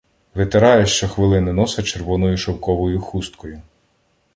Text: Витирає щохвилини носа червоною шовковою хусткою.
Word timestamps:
Витирає 0.35 0.85
щохвилини 0.85 1.53
носа 1.53 1.83
червоною 1.83 2.37
шовковою 2.37 3.01
хусткою. 3.01 3.61